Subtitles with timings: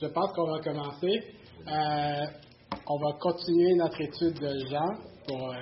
[0.00, 1.34] je pense qu'on va commencer.
[1.66, 2.26] Euh,
[2.86, 4.94] on va continuer notre étude de Jean
[5.26, 5.56] pour euh,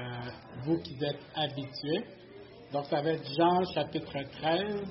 [0.64, 2.04] vous qui êtes habitués.
[2.72, 4.84] Donc, ça va être Jean chapitre 13.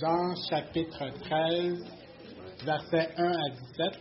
[0.00, 1.84] Jean chapitre 13,
[2.64, 4.00] versets 1 à 17.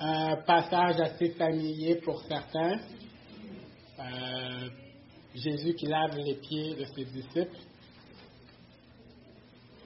[0.00, 2.78] Un passage assez familier pour certains.
[3.98, 4.68] Euh,
[5.34, 7.58] Jésus qui lave les pieds de ses disciples.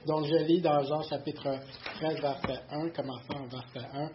[0.05, 1.59] Donc je lis dans Jean chapitre
[1.99, 4.09] 13, verset 1, commençant en verset 1.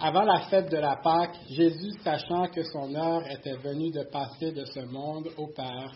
[0.00, 4.52] Avant la fête de la Pâque, Jésus, sachant que son heure était venue de passer
[4.52, 5.92] de ce monde au Père,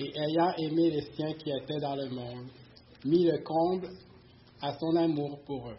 [0.00, 2.48] et ayant aimé les siens qui étaient dans le monde,
[3.04, 3.90] mit le comble
[4.62, 5.78] à son amour pour eux.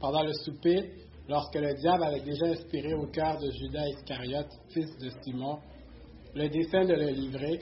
[0.00, 0.90] Pendant le souper,
[1.28, 5.58] lorsque le diable avait déjà inspiré au cœur de Judas Iscariote, fils de Simon,
[6.34, 7.60] le dessein de le livrer,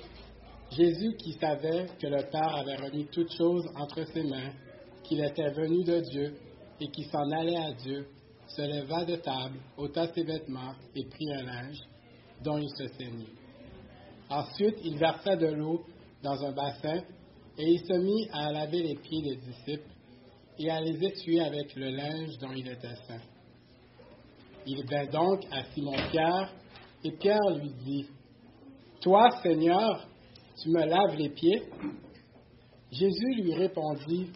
[0.77, 4.53] Jésus, qui savait que le Père avait remis toutes choses entre ses mains,
[5.03, 6.35] qu'il était venu de Dieu
[6.81, 8.07] et qu'il s'en allait à Dieu,
[8.47, 11.81] se leva de table, ôta ses vêtements et prit un linge
[12.43, 13.29] dont il se saignit.
[14.29, 15.85] Ensuite, il versa de l'eau
[16.23, 17.03] dans un bassin
[17.59, 19.91] et il se mit à laver les pieds des disciples
[20.59, 23.23] et à les essuyer avec le linge dont il était saint.
[24.67, 26.53] Il vint donc à Simon-Pierre
[27.03, 28.07] et Pierre lui dit,
[29.01, 30.07] Toi, Seigneur,
[30.63, 31.63] tu me laves les pieds
[32.91, 34.31] Jésus lui répondit,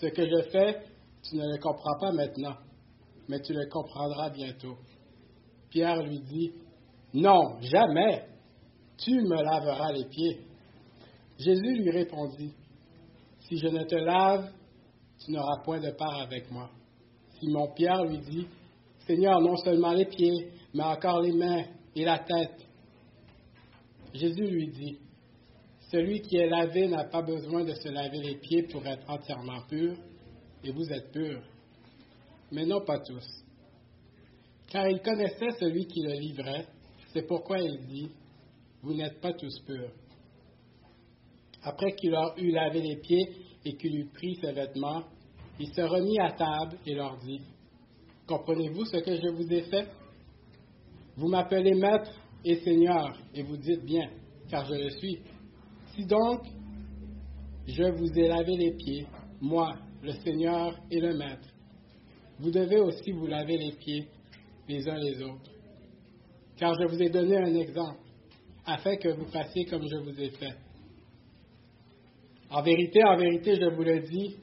[0.00, 0.82] Ce que je fais,
[1.22, 2.56] tu ne le comprends pas maintenant,
[3.28, 4.76] mais tu le comprendras bientôt.
[5.70, 6.52] Pierre lui dit,
[7.12, 8.24] Non, jamais,
[8.96, 10.40] tu me laveras les pieds.
[11.38, 12.54] Jésus lui répondit,
[13.40, 14.50] Si je ne te lave,
[15.24, 16.70] tu n'auras point de part avec moi.
[17.38, 18.46] Simon Pierre lui dit,
[19.06, 22.67] Seigneur, non seulement les pieds, mais encore les mains et la tête.
[24.18, 24.98] Jésus lui dit,
[25.90, 29.62] Celui qui est lavé n'a pas besoin de se laver les pieds pour être entièrement
[29.68, 29.94] pur,
[30.64, 31.42] et vous êtes purs,
[32.50, 33.26] mais non pas tous.
[34.70, 36.66] Car il connaissait celui qui le livrait,
[37.12, 38.10] c'est pourquoi il dit,
[38.82, 39.92] Vous n'êtes pas tous purs.
[41.62, 43.28] Après qu'il leur eut lavé les pieds
[43.64, 45.04] et qu'il eut pris ses vêtements,
[45.60, 47.40] il se remit à table et leur dit,
[48.26, 49.88] Comprenez-vous ce que je vous ai fait?
[51.16, 52.12] Vous m'appelez maître
[52.44, 54.08] et seigneur, et vous dites bien,
[54.48, 55.18] car je le suis.
[55.94, 56.42] Si donc
[57.66, 59.06] je vous ai lavé les pieds,
[59.40, 61.48] moi, le Seigneur et le Maître,
[62.38, 64.08] vous devez aussi vous laver les pieds
[64.68, 65.50] les uns les autres.
[66.56, 68.00] Car je vous ai donné un exemple,
[68.66, 70.56] afin que vous fassiez comme je vous ai fait.
[72.50, 74.36] En vérité, en vérité, je vous le dis,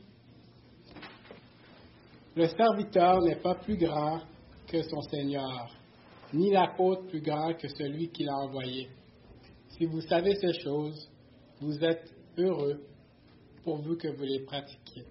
[2.35, 4.19] le serviteur n'est pas plus grand
[4.67, 5.71] que son Seigneur,
[6.35, 8.89] ni l'apôtre plus grand que celui qui l'a envoyé.
[9.69, 11.09] Si vous savez ces choses,
[11.61, 12.81] vous êtes heureux
[13.63, 15.03] pourvu que vous les pratiquiez.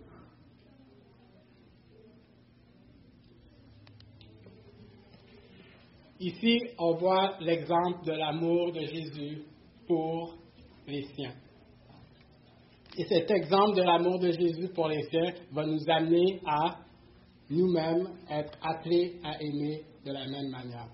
[6.20, 9.42] Ici, on voit l'exemple de l'amour de Jésus
[9.86, 10.36] pour
[10.86, 11.34] les siens.
[12.96, 16.78] Et cet exemple de l'amour de Jésus pour les siens va nous amener à
[17.50, 20.88] nous-mêmes être appelés à aimer de la même manière.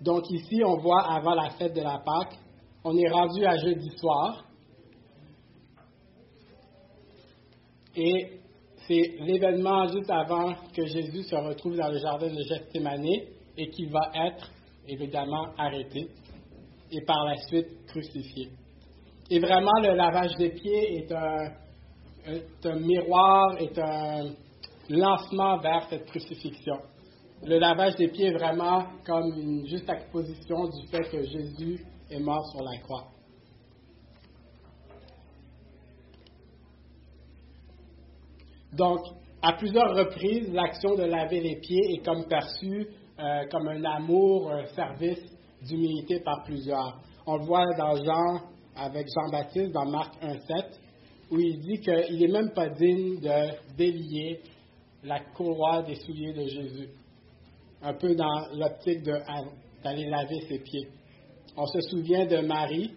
[0.00, 2.38] Donc ici, on voit avant la fête de la Pâque,
[2.84, 4.44] on est rendu à jeudi soir.
[7.94, 8.40] Et
[8.86, 13.06] c'est l'événement juste avant que Jésus se retrouve dans le jardin de Gethsemane
[13.56, 14.50] et qu'il va être
[14.88, 16.08] évidemment arrêté
[16.90, 18.48] et par la suite crucifié.
[19.30, 21.52] Et vraiment, le lavage des pieds est un,
[22.26, 24.32] est un miroir, est un
[24.88, 26.78] lancement vers cette crucifixion.
[27.42, 32.20] Le lavage des pieds est vraiment comme une juste exposition du fait que Jésus est
[32.20, 33.06] mort sur la croix.
[38.74, 39.00] Donc,
[39.42, 44.50] à plusieurs reprises, l'action de laver les pieds est comme perçue euh, comme un amour,
[44.50, 45.22] un service
[45.62, 47.00] d'humilité par plusieurs.
[47.26, 48.40] On le voit dans Jean,
[48.76, 50.64] avec Jean-Baptiste, dans Marc 1,7,
[51.30, 54.40] où il dit qu'il n'est même pas digne de délier
[55.04, 56.88] la courroie des souliers de Jésus.
[57.82, 60.88] Un peu dans l'optique d'aller laver ses pieds.
[61.56, 62.92] On se souvient de Marie,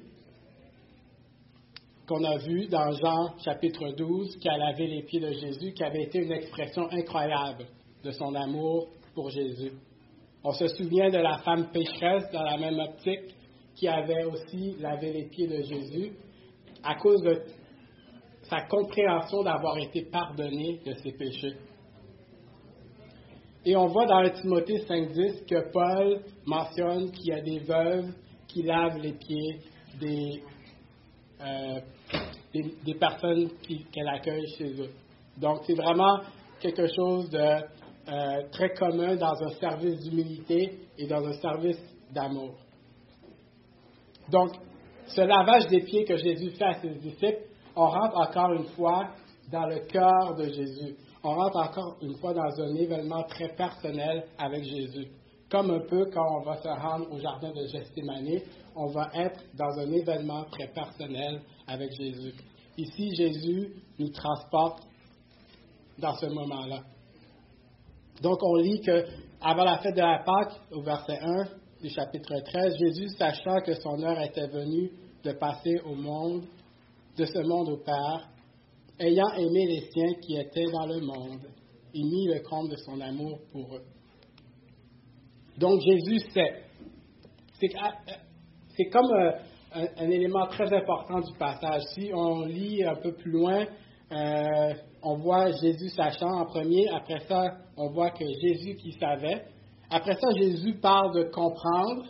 [2.07, 5.83] qu'on a vu dans Jean chapitre 12, qui a lavé les pieds de Jésus, qui
[5.83, 7.65] avait été une expression incroyable
[8.03, 9.71] de son amour pour Jésus.
[10.44, 13.33] On se souvient de la femme pécheresse dans la même optique,
[13.75, 16.12] qui avait aussi lavé les pieds de Jésus,
[16.83, 17.41] à cause de
[18.44, 21.56] sa compréhension d'avoir été pardonné de ses péchés.
[23.65, 28.13] Et on voit dans le Timothée 5.10 que Paul mentionne qu'il y a des veuves
[28.48, 29.60] qui lave les pieds
[30.01, 30.44] des,
[31.42, 31.80] euh,
[33.00, 33.50] personnes
[33.92, 34.92] qu'elle accueille chez eux.
[35.38, 36.19] Donc, c'est vraiment
[36.60, 41.80] quelque chose de euh, très commun dans un service d'humilité et dans un service
[42.13, 42.56] d'amour.
[44.30, 44.51] Donc,
[45.07, 47.44] ce lavage des pieds que Jésus fait à ses disciples,
[47.77, 49.09] on rentre encore une fois
[49.50, 50.95] dans le cœur de Jésus.
[51.23, 55.07] On rentre encore une fois dans un événement très personnel avec Jésus.
[55.49, 58.41] Comme un peu quand on va se rendre au jardin de Gethsemane,
[58.75, 62.33] on va être dans un événement très personnel avec Jésus.
[62.77, 64.83] Ici, Jésus nous transporte
[65.97, 66.81] dans ce moment-là.
[68.21, 69.05] Donc, on lit que
[69.41, 71.43] avant la fête de la Pâque, au verset 1
[71.81, 74.91] du chapitre 13, Jésus, sachant que son heure était venue
[75.23, 76.43] de passer au monde,
[77.17, 78.27] de ce monde au Père,
[79.00, 81.42] ayant aimé les siens qui étaient dans le monde,
[81.94, 83.84] il mit le compte de son amour pour eux.
[85.57, 86.63] Donc Jésus sait.
[87.60, 89.31] C'est comme euh,
[89.98, 91.84] un, élément très important du passage.
[91.94, 93.66] Si on lit un peu plus loin,
[94.12, 96.90] euh, on voit Jésus sachant en premier.
[96.90, 99.45] Après ça, on voit que Jésus qui savait.
[99.90, 102.04] Après ça, Jésus parle de comprendre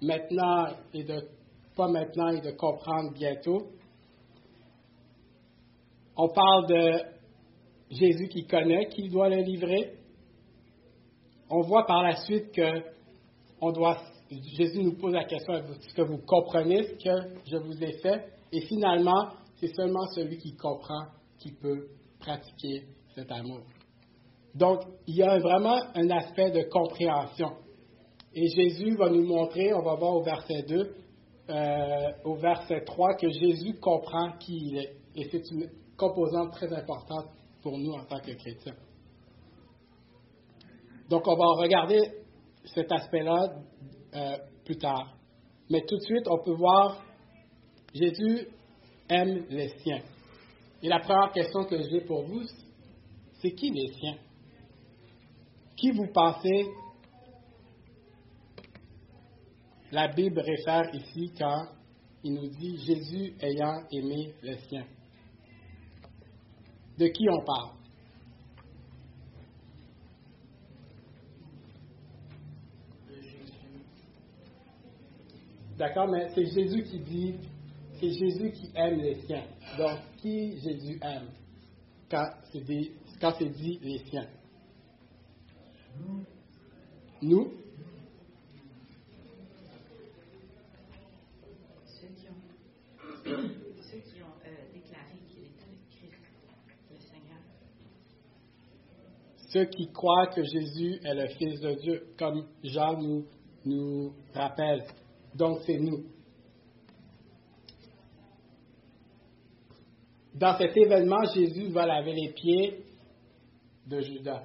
[0.00, 1.28] maintenant et de
[1.76, 3.68] pas maintenant et de comprendre bientôt.
[6.20, 7.00] On parle de
[7.92, 9.92] Jésus qui connaît, qui doit le livrer.
[11.48, 12.82] On voit par la suite que
[14.56, 18.32] Jésus nous pose la question est-ce que vous comprenez ce que je vous ai fait?
[18.50, 19.28] Et finalement,
[19.60, 21.06] c'est seulement celui qui comprend
[21.38, 21.86] qui peut
[22.18, 22.82] pratiquer
[23.14, 23.60] cet amour.
[24.56, 27.52] Donc, il y a vraiment un aspect de compréhension.
[28.34, 30.94] Et Jésus va nous montrer, on va voir au verset 2,
[31.50, 34.96] euh, au verset 3, que Jésus comprend qui il est.
[35.14, 37.26] Et c'est une composante très importante
[37.60, 38.76] pour nous en tant que chrétiens.
[41.10, 42.00] Donc, on va regarder
[42.64, 43.56] cet aspect-là
[44.14, 45.16] euh, plus tard.
[45.68, 47.02] Mais tout de suite, on peut voir
[47.92, 48.46] Jésus
[49.08, 50.02] aime les siens.
[50.82, 52.42] Et la première question que j'ai pour vous,
[53.40, 54.16] c'est qui les siens?
[55.76, 56.66] Qui vous pensez
[59.90, 61.66] la Bible réfère ici quand
[62.22, 64.86] il nous dit Jésus ayant aimé les siens?
[66.98, 67.70] De qui on parle?
[75.78, 77.34] D'accord, mais c'est Jésus qui dit,
[78.00, 79.44] c'est Jésus qui aime les siens.
[79.78, 81.28] Donc, qui Jésus aime
[82.10, 82.90] quand c'est dit,
[83.20, 84.26] dit les siens?
[87.22, 87.52] Nous?
[99.48, 103.24] Ceux qui croient que Jésus est le Fils de Dieu, comme Jean nous,
[103.64, 104.84] nous rappelle.
[105.34, 106.04] Donc c'est nous.
[110.34, 112.84] Dans cet événement, Jésus va laver les pieds
[113.86, 114.44] de Judas.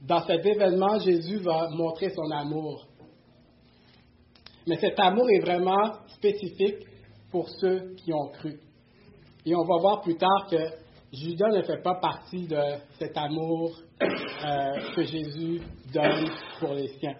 [0.00, 2.86] Dans cet événement, Jésus va montrer son amour.
[4.66, 6.86] Mais cet amour est vraiment spécifique
[7.30, 8.58] pour ceux qui ont cru.
[9.44, 10.56] Et on va voir plus tard que
[11.16, 12.60] Judas ne fait pas partie de
[12.98, 13.72] cet amour
[14.02, 16.28] euh, que Jésus donne
[16.60, 17.16] pour les siens.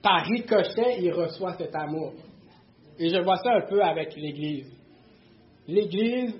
[0.00, 2.12] Par ricochet, il reçoit cet amour.
[2.98, 4.72] Et je vois ça un peu avec l'Église.
[5.66, 6.34] L'Église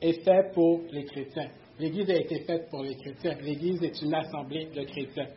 [0.00, 1.50] est faite pour les chrétiens.
[1.78, 3.36] L'Église a été faite pour les chrétiens.
[3.42, 5.28] L'Église est une assemblée de chrétiens.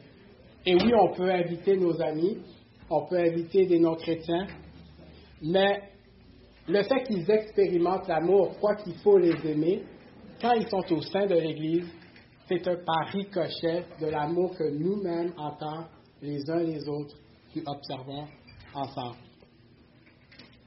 [0.66, 2.38] Et oui, on peut inviter nos amis,
[2.90, 4.48] on peut inviter des non-chrétiens,
[5.42, 5.91] mais
[6.68, 9.84] le fait qu'ils expérimentent l'amour, quoi qu'il faut les aimer,
[10.42, 11.88] quand ils sont au sein de l'Église,
[12.48, 15.56] c'est un par ricochet de l'amour que nous-mêmes, en
[16.22, 17.16] les uns les autres,
[17.56, 18.28] nous observons
[18.74, 19.18] ensemble.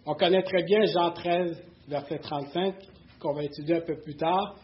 [0.07, 2.75] On connaît très bien Jean 13, verset 35,
[3.21, 4.57] qu'on va étudier un peu plus tard.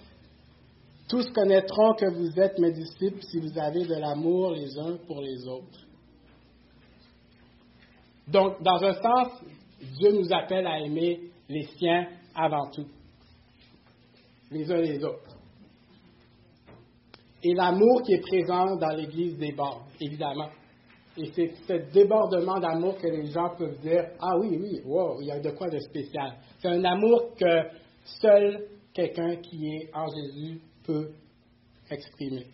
[1.08, 5.20] Tous connaîtront que vous êtes mes disciples si vous avez de l'amour les uns pour
[5.20, 5.86] les autres.
[8.28, 9.28] Donc, dans un sens,
[9.80, 12.86] Dieu nous appelle à aimer les siens avant tout,
[14.50, 15.36] les uns les autres.
[17.42, 20.50] Et l'amour qui est présent dans l'Église déborde, évidemment.
[21.16, 25.26] Et c'est ce débordement d'amour que les gens peuvent dire Ah oui, oui, wow, il
[25.26, 26.34] y a de quoi de spécial.
[26.58, 27.62] C'est un amour que
[28.20, 31.10] seul quelqu'un qui est en Jésus peut
[31.90, 32.46] exprimer.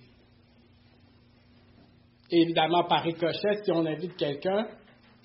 [2.30, 4.66] Et évidemment, par ricochet, si on invite quelqu'un,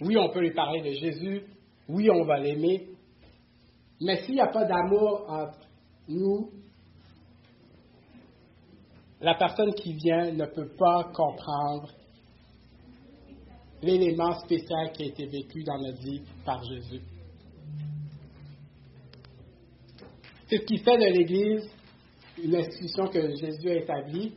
[0.02, 1.44] oui, on peut lui parler de Jésus,
[1.90, 2.88] oui, on va l'aimer,
[4.00, 5.68] mais s'il n'y a pas d'amour entre
[6.08, 6.52] nous,
[9.22, 11.90] la personne qui vient ne peut pas comprendre
[13.84, 17.02] l'élément spécial qui a été vécu dans notre vie par Jésus.
[20.48, 21.70] C'est ce qui fait de l'Église
[22.44, 24.34] une institution que Jésus a établie,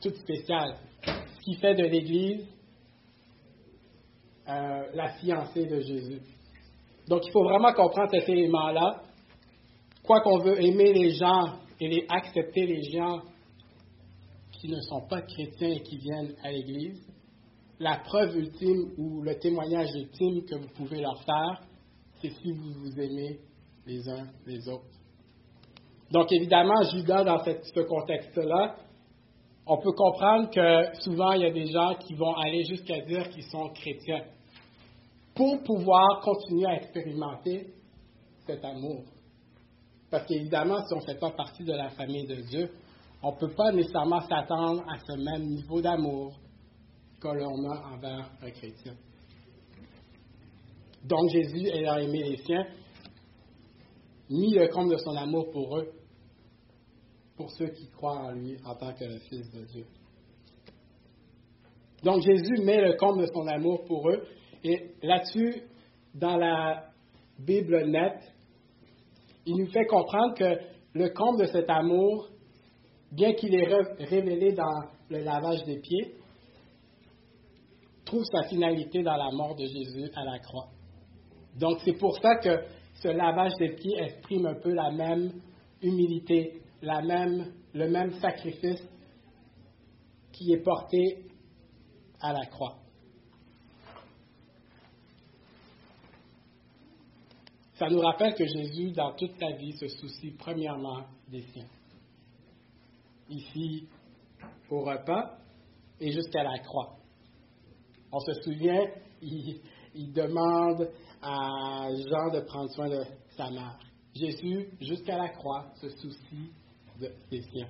[0.00, 0.76] toute spéciale.
[1.04, 2.46] Ce qui fait de l'Église
[4.48, 6.20] euh, la fiancée de Jésus.
[7.08, 9.02] Donc il faut vraiment comprendre cet élément-là.
[10.02, 13.20] Quoi qu'on veut aimer les gens et les, accepter les gens
[14.52, 17.06] qui ne sont pas chrétiens et qui viennent à l'Église,
[17.78, 21.60] la preuve ultime ou le témoignage ultime que vous pouvez leur faire,
[22.20, 23.38] c'est si vous vous aimez
[23.86, 24.84] les uns les autres.
[26.10, 28.76] Donc évidemment, Judas, dans ce contexte-là,
[29.66, 33.28] on peut comprendre que souvent, il y a des gens qui vont aller jusqu'à dire
[33.30, 34.22] qu'ils sont chrétiens
[35.36, 37.66] pour pouvoir continuer à expérimenter
[38.46, 39.04] cet amour.
[40.10, 42.70] Parce qu'évidemment, si on ne fait pas partie de la famille de Dieu,
[43.22, 46.32] on ne peut pas nécessairement s'attendre à ce même niveau d'amour
[47.20, 48.94] que l'on a envers un chrétien.
[51.04, 52.66] Donc Jésus ayant aimé les siens,
[54.30, 55.92] mis le compte de son amour pour eux,
[57.36, 59.86] pour ceux qui croient en lui en tant que Fils de Dieu.
[62.02, 64.22] Donc Jésus met le compte de son amour pour eux,
[64.64, 65.62] et là-dessus,
[66.14, 66.84] dans la
[67.38, 68.22] Bible nette,
[69.44, 70.58] il nous fait comprendre que
[70.94, 72.28] le compte de cet amour,
[73.12, 76.14] bien qu'il est révélé dans le lavage des pieds,
[78.04, 80.68] trouve sa finalité dans la mort de Jésus à la croix.
[81.58, 85.32] Donc c'est pour ça que ce lavage des pieds exprime un peu la même
[85.82, 88.82] humilité, la même, le même sacrifice
[90.32, 91.24] qui est porté
[92.20, 92.76] à la croix.
[97.78, 101.68] Ça nous rappelle que Jésus, dans toute sa vie, se soucie premièrement des siens.
[103.28, 103.86] Ici,
[104.70, 105.38] au repas
[106.00, 106.96] et jusqu'à la croix.
[108.10, 108.82] On se souvient,
[109.22, 110.90] il, demande
[111.20, 113.02] à Jean de prendre soin de
[113.36, 113.78] sa mère.
[114.14, 116.50] Jésus, jusqu'à la croix, se soucie
[117.30, 117.68] des siens.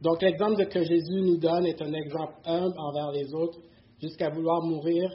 [0.00, 3.58] Donc l'exemple que Jésus nous donne est un exemple humble envers les autres,
[4.00, 5.10] jusqu'à vouloir mourir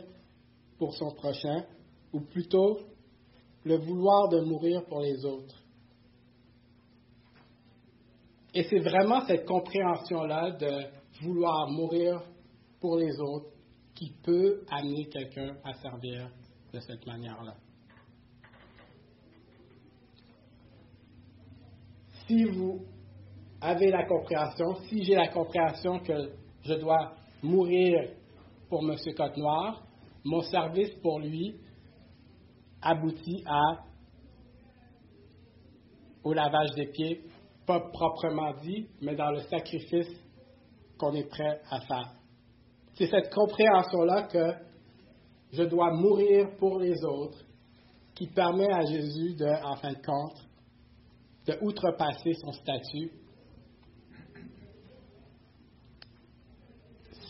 [0.78, 1.66] pour son prochain,
[2.14, 2.80] ou plutôt
[3.64, 5.64] le vouloir de mourir pour les autres.
[8.54, 10.86] Et c'est vraiment cette compréhension-là de
[11.22, 12.22] vouloir mourir
[12.80, 13.52] pour les autres
[13.94, 16.30] qui peut amener quelqu'un à servir
[16.74, 17.56] de cette manière-là.
[22.28, 22.86] Si vous
[23.62, 26.32] avez la compréhension, si j'ai la compréhension que
[26.64, 28.10] je dois mourir
[28.70, 28.96] pour M.
[29.16, 29.84] Côte-Noir,
[30.24, 31.56] mon service pour lui
[32.82, 33.44] aboutit
[36.24, 37.22] au lavage des pieds,
[37.66, 40.10] pas proprement dit, mais dans le sacrifice
[40.98, 42.14] qu'on est prêt à faire.
[42.96, 44.54] C'est cette compréhension-là que
[45.52, 47.40] je dois mourir pour les autres
[48.16, 50.48] qui permet à Jésus de, en fin de compte,
[51.46, 53.12] de outrepasser son statut,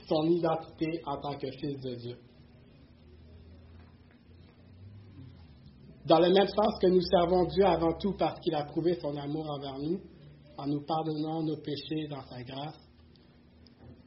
[0.07, 2.17] son identité en tant que fils de Dieu.
[6.07, 9.17] Dans le même sens que nous servons Dieu avant tout parce qu'il a prouvé son
[9.17, 9.99] amour envers nous,
[10.57, 12.79] en nous pardonnant nos péchés dans sa grâce,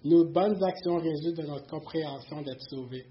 [0.02, 3.04] nos bonnes actions résultent de notre compréhension d'être sauvés.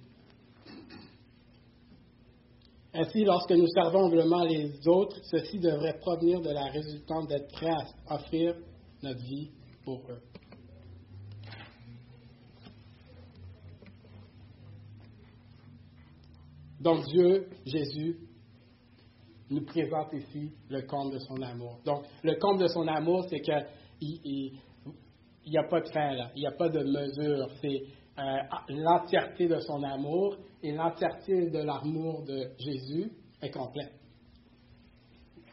[2.96, 7.69] Ainsi, lorsque nous servons humblement les autres, ceci devrait provenir de la résultante d'être prêt
[8.08, 8.55] à offrir
[9.03, 9.51] notre vie
[9.86, 10.22] pour eux.
[16.81, 18.28] Donc Dieu, Jésus,
[19.50, 21.79] nous présente ici le compte de son amour.
[21.86, 24.51] Donc, le compte de son amour, c'est qu'il
[25.48, 27.48] n'y a pas de fin là, il n'y a pas de mesure.
[27.62, 27.82] C'est
[28.20, 28.38] euh,
[28.70, 33.94] l'entièreté de son amour et l'entièreté de l'amour de Jésus est complète.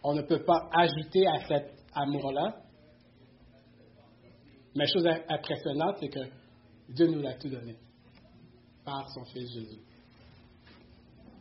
[0.02, 2.56] On ne peut pas ajouter à cet amour-là.
[4.74, 6.20] Mais chose impressionnante, c'est que
[6.88, 7.76] Dieu nous l'a tout donné
[8.84, 9.80] par son Fils Jésus.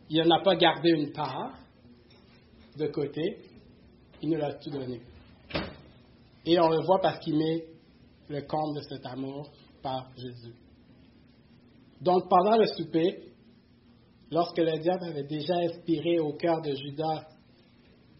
[0.08, 1.58] Il n'en a pas gardé une part,
[2.76, 3.38] de côté,
[4.22, 5.00] il nous l'a tout donné.
[6.44, 7.64] Et on le voit parce qu'il met
[8.28, 9.50] le compte de cet amour
[9.82, 10.54] par Jésus.
[12.00, 13.32] Donc pendant le souper,
[14.30, 17.28] lorsque le diable avait déjà inspiré au cœur de Judas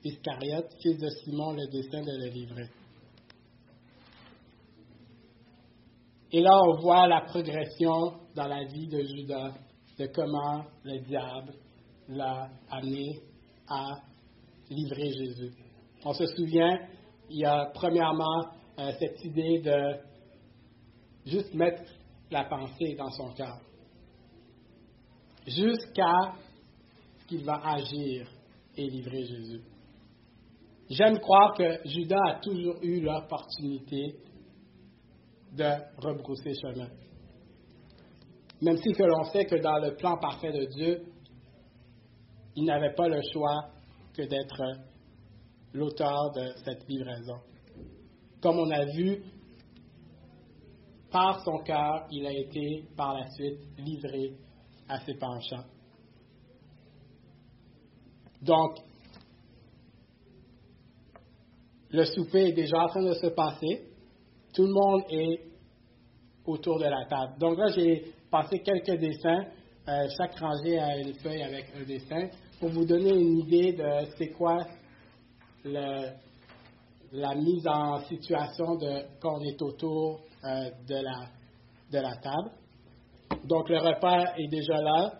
[0.04, 2.68] Iscariote, fils de Simon, le dessein de le livrer.
[6.32, 9.54] Et là, on voit la progression dans la vie de Judas,
[9.98, 11.54] de comment le diable
[12.08, 13.20] l'a amené
[13.68, 14.00] à
[14.70, 15.52] livrer Jésus.
[16.04, 16.78] On se souvient,
[17.30, 18.46] il y a premièrement
[18.78, 19.96] euh, cette idée de
[21.24, 21.82] juste mettre
[22.30, 23.58] la pensée dans son cœur.
[25.46, 26.34] Jusqu'à
[27.18, 28.28] ce qu'il va agir
[28.76, 29.62] et livrer Jésus.
[30.90, 34.16] J'aime croire que Judas a toujours eu l'opportunité
[35.52, 36.88] de rebrousser chemin.
[38.60, 41.02] Même si que l'on sait que dans le plan parfait de Dieu,
[42.54, 43.68] il n'avait pas le choix
[44.16, 44.62] que d'être
[45.74, 47.38] l'auteur de cette livraison.
[48.40, 49.22] Comme on a vu,
[51.10, 54.32] par son cœur, il a été par la suite livré
[54.88, 55.64] à ses penchants.
[58.42, 58.78] Donc,
[61.90, 63.88] le souper est déjà en train de se passer.
[64.54, 65.40] Tout le monde est
[66.44, 67.38] autour de la table.
[67.38, 69.46] Donc là, j'ai passé quelques dessins.
[69.88, 72.28] Euh, chaque rangée a une feuille avec un dessin
[72.60, 74.66] pour vous donner une idée de c'est quoi
[75.64, 81.28] la mise en situation de quand on est autour euh, de, la,
[81.90, 82.50] de la table.
[83.44, 85.12] Donc le repas est déjà là.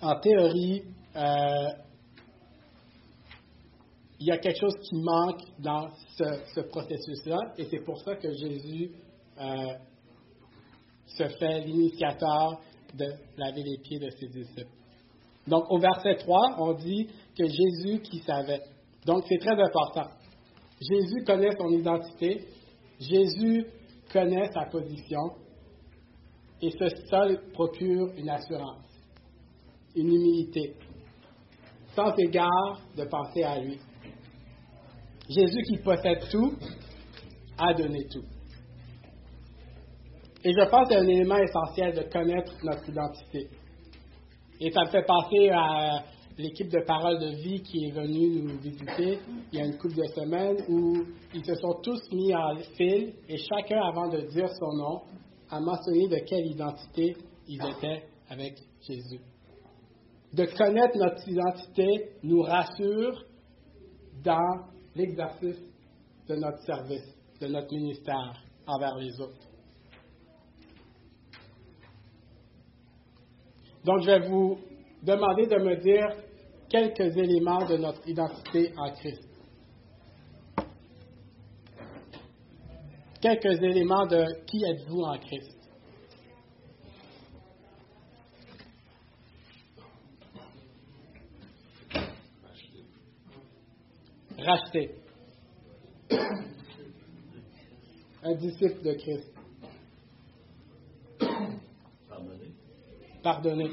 [0.00, 0.82] En théorie,
[1.16, 1.68] euh,
[4.20, 8.32] il y a quelque chose qui manque dans ce, processus-là, et c'est pour ça que
[8.32, 8.92] Jésus
[9.38, 9.74] euh,
[11.06, 12.60] se fait l'initiateur
[12.94, 14.83] de laver les pieds de ses disciples.
[15.46, 18.62] Donc au verset 3, on dit que Jésus qui savait.
[19.04, 20.08] Donc c'est très important.
[20.80, 22.46] Jésus connaît son identité,
[22.98, 23.66] Jésus
[24.12, 25.32] connaît sa position,
[26.62, 28.86] et ce seul procure une assurance,
[29.94, 30.74] une humilité,
[31.94, 33.78] sans égard de penser à lui.
[35.28, 36.52] Jésus qui possède tout
[37.58, 38.24] a donné tout.
[40.44, 43.48] Et je pense que c'est un élément essentiel de connaître notre identité.
[44.60, 46.04] Et ça me fait penser à
[46.38, 49.18] l'équipe de Parole de Vie qui est venue nous visiter
[49.52, 53.14] il y a une couple de semaines où ils se sont tous mis en fil
[53.28, 55.00] et chacun, avant de dire son nom,
[55.50, 57.16] a mentionné de quelle identité
[57.48, 59.20] ils étaient avec Jésus.
[60.32, 63.24] De connaître notre identité nous rassure
[64.24, 65.62] dans l'exercice
[66.28, 69.43] de notre service, de notre ministère envers les autres.
[73.84, 74.58] Donc, je vais vous
[75.02, 76.08] demander de me dire
[76.68, 79.28] quelques éléments de notre identité en Christ.
[83.20, 85.54] Quelques éléments de qui êtes-vous en Christ.
[94.44, 94.90] racheté.
[98.22, 99.32] Un disciple de Christ.
[102.08, 102.52] Pardonné.
[103.24, 103.70] Pardonné.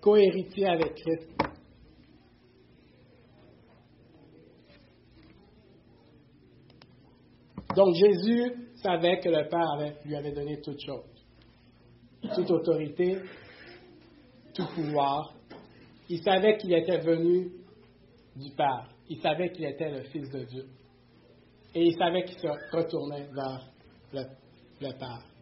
[0.00, 1.30] Co-héritier avec Christ.
[7.76, 11.04] Donc Jésus savait que le Père lui avait donné toute chose,
[12.34, 13.18] toute autorité,
[14.54, 15.34] tout pouvoir.
[16.08, 17.50] Il savait qu'il était venu
[18.36, 18.88] du Père.
[19.08, 20.66] Il savait qu'il était le Fils de Dieu.
[21.74, 23.70] Et il savait qu'il se retournait vers
[24.12, 25.33] le, Père.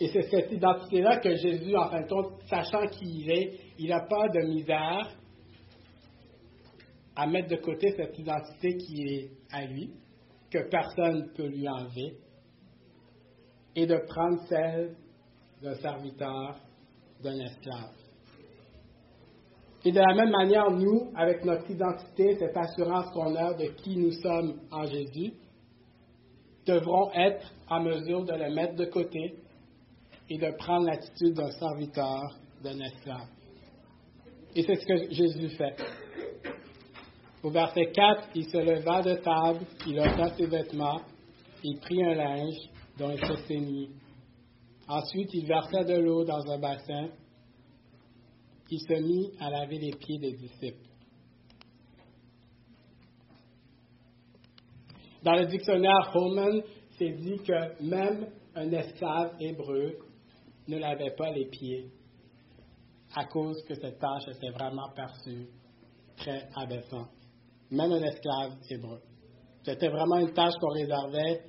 [0.00, 3.90] Et c'est cette identité-là que Jésus, en fin de compte, sachant qui il est, il
[3.90, 5.14] n'a pas de misère
[7.14, 9.90] à mettre de côté cette identité qui est à lui,
[10.50, 12.16] que personne ne peut lui enlever,
[13.76, 14.96] et de prendre celle
[15.62, 16.56] d'un serviteur,
[17.22, 17.92] d'un esclave.
[19.84, 23.98] Et de la même manière, nous, avec notre identité, cette assurance qu'on a de qui
[23.98, 25.34] nous sommes en Jésus,
[26.66, 29.36] devrons être en mesure de le mettre de côté
[30.30, 33.28] et de prendre l'attitude d'un serviteur, d'un esclave.
[34.54, 35.76] Et c'est ce que Jésus fait.
[37.42, 41.00] Au verset 4, il se leva de table, il ôta ses vêtements,
[41.62, 43.90] il prit un linge dont il se ceignit.
[44.88, 47.10] Ensuite, il versa de l'eau dans un bassin
[48.70, 50.88] il se mit à laver les pieds des disciples.
[55.22, 56.62] Dans le dictionnaire Holman,
[56.96, 59.98] c'est dit que même un esclave hébreu
[60.70, 61.90] ne lavait pas les pieds
[63.14, 65.48] à cause que cette tâche était vraiment perçue
[66.16, 67.10] très abaissante.
[67.70, 69.00] Même un esclave hébreu.
[69.64, 71.42] C'était vraiment une tâche qu'on réservait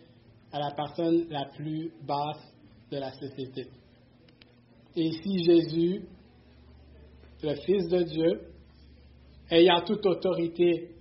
[0.52, 2.54] à la personne la plus basse
[2.92, 3.68] de la société.
[4.96, 6.06] Et ici, Jésus
[7.44, 8.42] le Fils de Dieu,
[9.50, 10.92] ayant toute autorité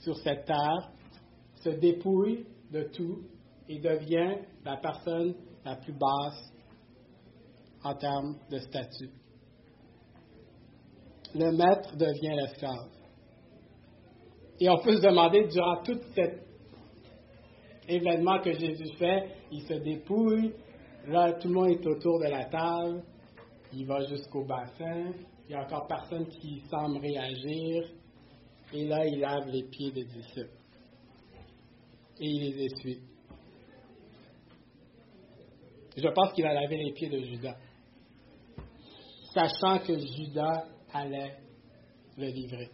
[0.00, 0.90] sur cette terre,
[1.62, 3.22] se dépouille de tout
[3.68, 6.52] et devient la personne la plus basse
[7.84, 9.10] en termes de statut.
[11.34, 12.88] Le maître devient l'esclave.
[14.60, 16.42] Et on peut se demander, durant toute cette
[17.86, 20.52] événement que Jésus fait, il se dépouille,
[21.06, 23.02] là tout le monde est autour de la table,
[23.72, 25.12] il va jusqu'au bassin,
[25.48, 27.84] il n'y a encore personne qui semble réagir,
[28.72, 30.50] et là il lave les pieds des disciples.
[32.20, 33.00] Et il les essuie.
[35.96, 37.56] Je pense qu'il a lavé les pieds de Judas,
[39.38, 41.36] sachant que Judas allait
[42.16, 42.70] le livrer.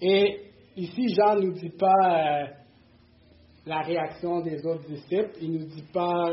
[0.00, 0.40] Et
[0.76, 2.46] ici, Jean ne nous dit pas euh,
[3.66, 6.32] la réaction des autres disciples, il ne nous dit pas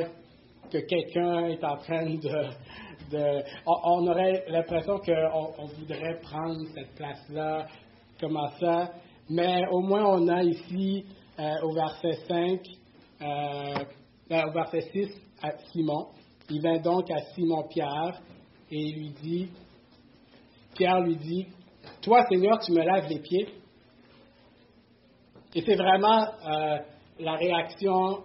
[0.72, 3.44] que quelqu'un est en train de...
[3.68, 7.68] on, aurait l'impression qu'on on voudrait prendre cette place-là,
[8.20, 8.94] comment ça,
[9.30, 11.06] mais au moins on a ici
[11.40, 12.62] euh, au verset 5,
[13.22, 16.08] euh, au verset 6, à Simon.
[16.50, 18.22] Il vient donc à Simon-Pierre
[18.72, 19.50] et lui dit,
[20.76, 21.48] Pierre lui dit,
[22.02, 23.48] Toi Seigneur, tu me laves les pieds.
[25.56, 26.78] Et c'est vraiment euh,
[27.20, 28.24] la réaction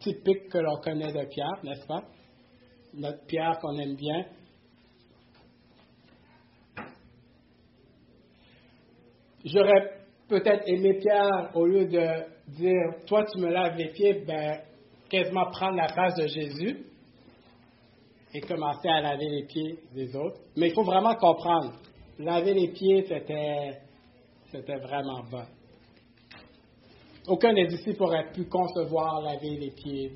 [0.00, 2.02] typique que l'on connaît de Pierre, n'est-ce pas?
[2.94, 4.24] Notre Pierre qu'on aime bien.
[9.44, 12.08] J'aurais peut-être aimé Pierre, au lieu de
[12.48, 14.60] dire, toi tu me laves les pieds, ben,
[15.08, 16.86] quasiment prendre la place de Jésus
[18.34, 20.40] et commencer à laver les pieds des autres.
[20.56, 21.72] Mais il faut vraiment comprendre,
[22.18, 23.78] laver les pieds, c'était,
[24.50, 25.44] c'était vraiment bon.
[27.28, 30.12] Aucun des disciples aurait pu concevoir laver les pieds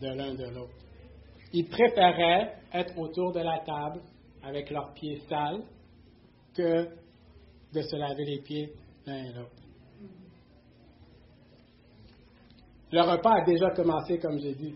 [0.00, 0.74] de l'un de l'autre.
[1.52, 4.00] Ils préféraient être autour de la table
[4.42, 5.62] avec leurs pieds sales
[6.54, 6.88] que
[7.72, 8.72] de se laver les pieds
[9.06, 9.59] l'un et l'autre.
[12.92, 14.74] Le repas a déjà commencé, comme j'ai dit.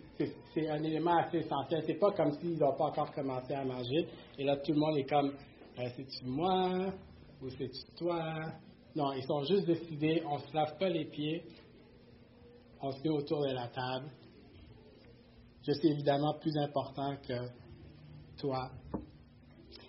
[0.55, 1.83] C'est un élément assez essentiel.
[1.87, 4.09] C'est pas comme s'ils n'ont pas encore commencé à manger.
[4.38, 5.33] Et là, tout le monde est comme,
[5.79, 6.92] euh, c'est-tu moi?
[7.42, 8.22] Ou c'est-tu toi?
[8.94, 11.42] Non, ils sont juste décidés, on ne se lave pas les pieds,
[12.81, 14.09] on se met autour de la table.
[15.66, 17.35] Je suis évidemment plus important que
[18.38, 18.70] toi.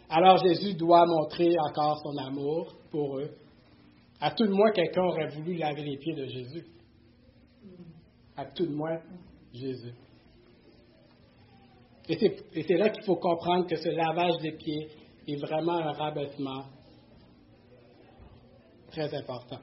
[0.09, 3.29] Alors Jésus doit montrer encore son amour pour eux.
[4.19, 6.65] À tout le moins, quelqu'un aurait voulu laver les pieds de Jésus.
[8.37, 8.99] À tout le moins,
[9.53, 9.93] Jésus.
[12.07, 14.89] Et c'est là qu'il faut comprendre que ce lavage des pieds
[15.27, 16.65] est vraiment un rabaissement
[18.91, 19.59] très important.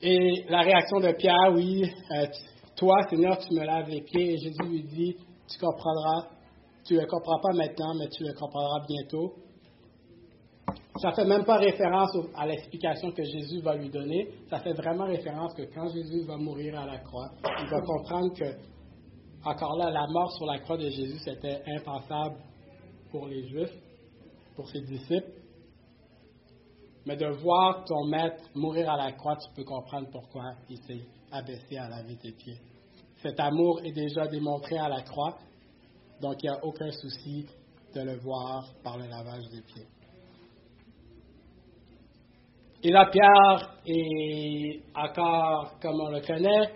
[0.00, 2.26] Et la réaction de Pierre, oui, euh,
[2.76, 4.32] toi, Seigneur, tu me laves les pieds.
[4.32, 5.16] Et Jésus lui dit,
[5.48, 6.28] tu comprendras,
[6.84, 9.34] tu ne le comprends pas maintenant, mais tu le comprendras bientôt.
[11.02, 14.28] Ça fait même pas référence à l'explication que Jésus va lui donner.
[14.48, 17.28] Ça fait vraiment référence que quand Jésus va mourir à la croix,
[17.60, 18.54] il va comprendre que,
[19.44, 22.36] encore là, la mort sur la croix de Jésus, c'était impensable
[23.10, 23.74] pour les Juifs,
[24.54, 25.32] pour ses disciples.
[27.04, 31.04] Mais de voir ton maître mourir à la croix, tu peux comprendre pourquoi il s'est
[31.32, 32.60] abaissé à laver tes pieds.
[33.20, 35.36] Cet amour est déjà démontré à la croix,
[36.20, 37.44] donc il n'y a aucun souci
[37.92, 39.86] de le voir par le lavage des pieds.
[42.82, 46.72] Et là, Pierre est encore, comme on le connaît,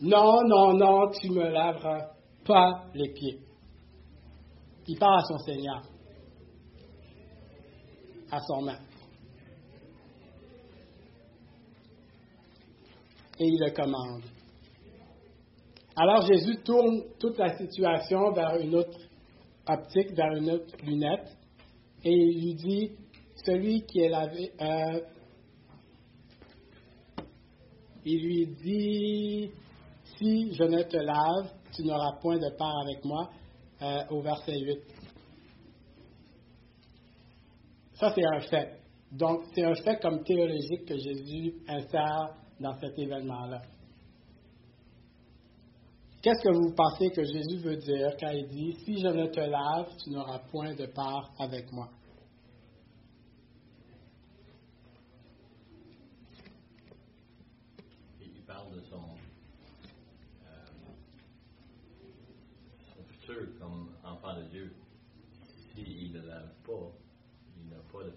[0.00, 2.10] non, non, non, tu me laveras
[2.44, 3.40] pas les pieds.
[4.86, 5.82] Il parle à son Seigneur,
[8.30, 8.96] à son maître.
[13.38, 14.22] et il le commande.
[15.96, 18.98] Alors Jésus tourne toute la situation vers une autre
[19.66, 21.36] optique, vers une autre lunette,
[22.04, 22.90] et il lui dit,
[23.46, 25.00] celui qui est lavé, euh,
[28.04, 29.50] il lui dit,
[30.18, 33.30] si je ne te lave, tu n'auras point de part avec moi,
[33.82, 34.78] euh, au verset 8.
[37.94, 38.80] Ça, c'est un fait.
[39.12, 43.62] Donc, c'est un fait comme théologique que Jésus insère dans cet événement-là.
[46.22, 49.38] Qu'est-ce que vous pensez que Jésus veut dire quand il dit Si je ne te
[49.38, 51.88] lave, tu n'auras point de part avec moi
[58.20, 59.04] Il parle de son,
[60.46, 60.66] euh,
[62.92, 64.74] son futur comme enfant de Dieu.
[65.74, 66.92] S'il ne le lave pas,
[67.56, 68.12] il n'a pas de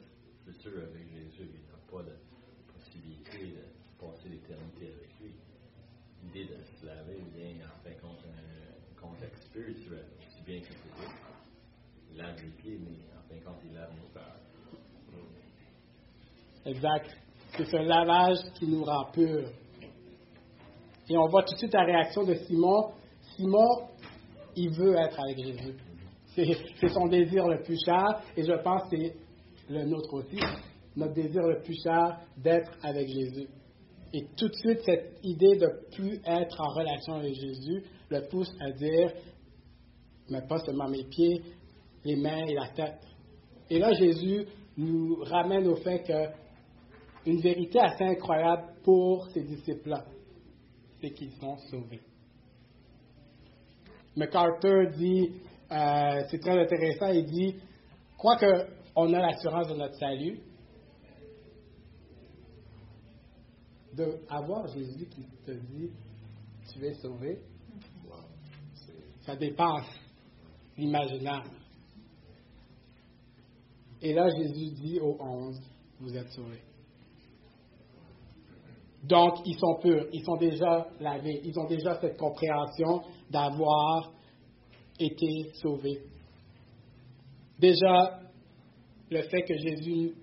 [0.45, 2.15] futur avec Jésus, il n'a pas de
[2.73, 5.33] possibilité de passer l'éternité avec lui.
[6.23, 11.15] L'idée de se laver vient en fait contre un contexte spirituel, aussi bien que physique.
[12.11, 14.39] Il lave les pieds, mais en fin de compte, il lave nos cœurs.
[16.69, 17.09] Exact.
[17.57, 19.49] C'est ce lavage qui nous rend purs.
[21.09, 22.91] Et on voit tout de suite la réaction de Simon.
[23.35, 23.87] Simon,
[24.55, 25.75] il veut être avec Jésus.
[26.35, 29.15] C'est son désir le plus cher et je pense que c'est
[29.67, 30.39] le nôtre aussi.
[30.95, 33.47] notre désir le plus cher d'être avec Jésus.
[34.13, 38.51] Et tout de suite, cette idée de plus être en relation avec Jésus le pousse
[38.59, 39.11] à dire,
[40.29, 41.41] mais pas seulement mes pieds,
[42.05, 43.01] les mains et la tête.
[43.71, 44.45] Et là, Jésus
[44.77, 46.48] nous ramène au fait que
[47.25, 50.05] une vérité assez incroyable pour ces disciples-là,
[51.01, 52.01] c'est qu'ils sont sauvés.
[54.15, 55.31] MacArthur dit,
[55.71, 57.55] euh, c'est très intéressant, il dit,
[58.17, 60.39] quoi qu'on a l'assurance de notre salut,
[63.93, 65.91] de avoir Jésus qui te dit,
[66.71, 67.39] tu es sauvé,
[69.21, 69.87] ça dépasse
[70.77, 71.43] l'imaginaire.
[74.01, 75.59] Et là, Jésus dit aux onze,
[75.99, 76.63] vous êtes sauvés.
[79.03, 84.11] Donc, ils sont purs, ils sont déjà lavés, ils ont déjà cette compréhension d'avoir
[84.99, 86.01] été sauvés.
[87.57, 88.19] Déjà,
[89.09, 90.13] le fait que Jésus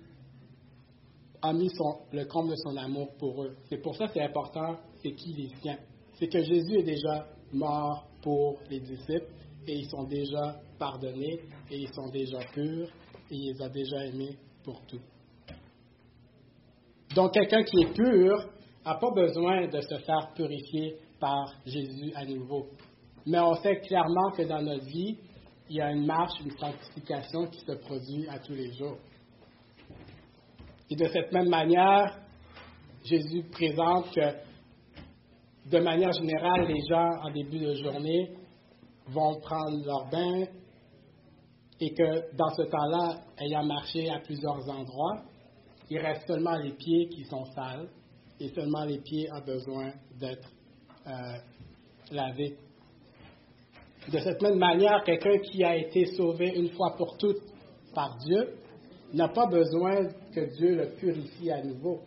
[1.41, 1.69] a mis
[2.11, 3.55] le comble de son amour pour eux.
[3.69, 5.77] C'est pour ça que c'est important, c'est qui les siens.
[6.13, 9.31] C'est que Jésus est déjà mort pour les disciples
[9.67, 12.89] et ils sont déjà pardonnés et ils sont déjà purs
[13.29, 15.01] et il les a déjà aimés pour tout.
[17.15, 18.49] Donc quelqu'un qui est pur
[18.87, 22.67] n'a pas besoin de se faire purifier par Jésus à nouveau.
[23.25, 25.17] Mais on sait clairement que dans notre vie,
[25.69, 28.97] il y a une marche, une sanctification qui se produit à tous les jours.
[30.89, 32.17] Et de cette même manière,
[33.03, 38.37] Jésus présente que, de manière générale, les gens, en début de journée,
[39.07, 40.45] vont prendre leur bain
[41.81, 45.23] et que dans ce temps-là, ayant marché à plusieurs endroits,
[45.89, 47.89] il reste seulement les pieds qui sont sales
[48.39, 50.49] et seulement les pieds ont besoin d'être
[51.07, 51.11] euh,
[52.11, 52.55] lavés.
[54.11, 57.41] De cette même manière, quelqu'un qui a été sauvé une fois pour toutes
[57.93, 58.55] par Dieu
[59.13, 62.01] n'a pas besoin que Dieu le purifie à nouveau.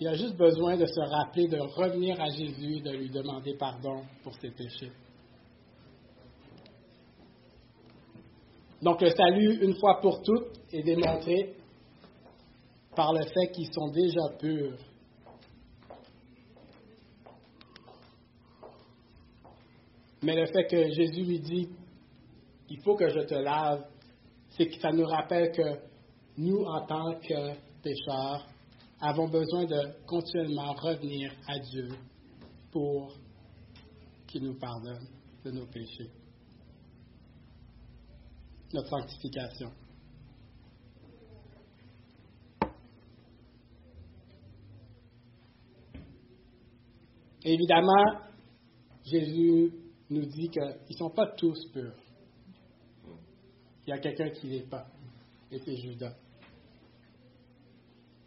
[0.00, 4.02] Il a juste besoin de se rappeler de revenir à Jésus, de lui demander pardon
[4.22, 4.90] pour ses péchés.
[8.82, 11.54] Donc le salut, une fois pour toutes, est démontré
[12.94, 14.78] par le fait qu'ils sont déjà purs.
[20.22, 21.68] Mais le fait que Jésus lui dit,
[22.68, 23.84] il faut que je te lave,
[24.50, 25.80] c'est que ça nous rappelle que
[26.38, 28.46] nous, en tant que pécheurs,
[29.00, 31.88] avons besoin de continuellement revenir à Dieu
[32.70, 33.12] pour
[34.28, 35.08] qu'il nous pardonne
[35.44, 36.10] de nos péchés
[38.72, 39.70] notre sanctification.
[47.44, 48.20] Évidemment,
[49.04, 49.72] Jésus
[50.10, 51.94] nous dit qu'ils ne sont pas tous purs.
[53.86, 54.86] Il y a quelqu'un qui n'est pas,
[55.50, 56.14] et c'est Judas.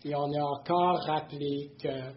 [0.04, 2.14] Et on est encore rappelé que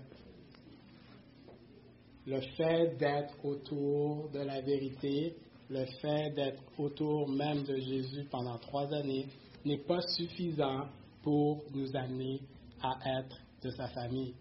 [2.26, 5.36] le fait d'être autour de la vérité
[5.70, 9.26] le fait d'être autour même de Jésus pendant trois années
[9.64, 10.86] n'est pas suffisant
[11.22, 12.40] pour nous amener
[12.82, 14.34] à être de sa famille.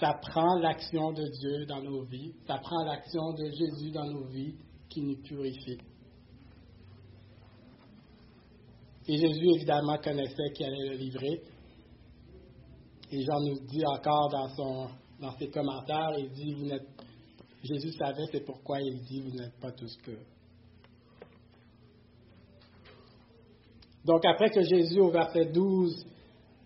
[0.00, 4.24] Ça prend l'action de Dieu dans nos vies, ça prend l'action de Jésus dans nos
[4.28, 4.54] vies
[4.88, 5.78] qui nous purifie.
[9.06, 11.42] Et Jésus, évidemment, connaissait qui allait le livrer.
[13.12, 14.88] Et Jean nous dit encore dans, son,
[15.20, 16.86] dans ses commentaires, il dit, vous n'êtes
[17.62, 20.24] Jésus savait, c'est pourquoi il dit, vous n'êtes pas tous purs.
[24.04, 26.06] Donc après que Jésus, au verset 12,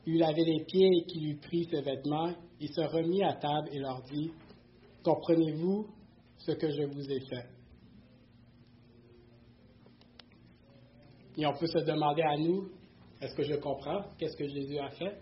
[0.06, 3.68] lui lavait les pieds et qu'il lui prit ses vêtements, il se remit à table
[3.72, 4.32] et leur dit,
[5.04, 5.86] Comprenez-vous
[6.38, 7.46] ce que je vous ai fait
[11.36, 12.70] Et on peut se demander à nous,
[13.20, 15.20] est-ce que je comprends qu'est-ce que Jésus a fait?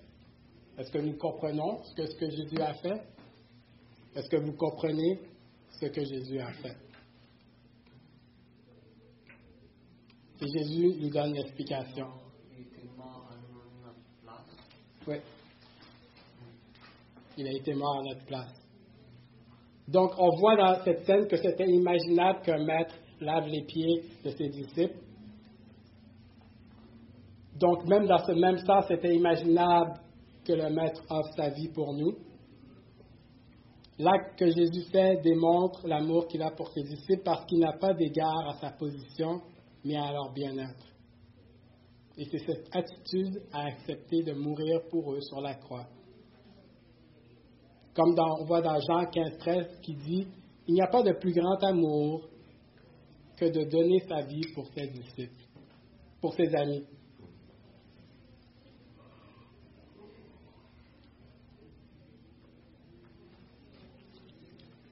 [0.79, 3.03] Est-ce que nous comprenons ce que, ce que Jésus a fait?
[4.15, 5.21] Est-ce que vous comprenez
[5.81, 6.77] ce que Jésus a fait?
[10.41, 12.09] Et Jésus nous donne l'explication.
[15.07, 15.17] Oui.
[17.43, 18.55] Il a été mort à notre place.
[19.89, 24.31] Donc, on voit dans cette scène que c'était imaginable qu'un maître lave les pieds de
[24.31, 25.01] ses disciples.
[27.59, 29.95] Donc, même dans ce même sens, c'était imaginable
[30.45, 32.13] que le maître offre sa vie pour nous.
[33.99, 37.93] L'acte que Jésus fait démontre l'amour qu'il a pour ses disciples parce qu'il n'a pas
[37.93, 39.41] d'égard à sa position,
[39.85, 40.87] mais à leur bien-être.
[42.17, 45.89] Et c'est cette attitude à accepter de mourir pour eux sur la croix.
[47.95, 50.27] Comme on voit dans Jean 15, 13 qui dit
[50.67, 52.29] Il n'y a pas de plus grand amour
[53.37, 55.45] que de donner sa vie pour ses disciples,
[56.21, 56.85] pour ses amis.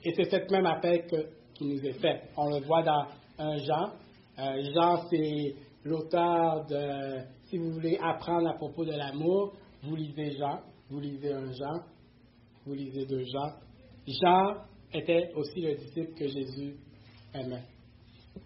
[0.02, 1.06] Et c'est cette même appel
[1.54, 2.30] qui nous est faite.
[2.36, 3.06] On le voit dans
[3.38, 3.92] un Jean.
[4.38, 10.36] Euh, Jean, c'est l'auteur de, si vous voulez apprendre à propos de l'amour, vous lisez
[10.38, 11.82] Jean, vous lisez un Jean,
[12.66, 13.52] vous lisez deux Jean.
[14.06, 16.76] Jean était aussi le disciple que Jésus
[17.34, 17.64] aimait.